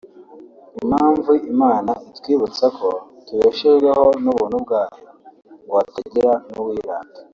Impamvu 0.83 1.31
Imana 1.53 1.91
itwibutsa 2.09 2.65
ko 2.77 2.89
tubeshejweho 3.25 4.05
n’ubuntu 4.23 4.55
bwayo 4.63 5.07
ngo 5.63 5.73
hatagira 5.79 6.31
n’uwirata 6.51 7.19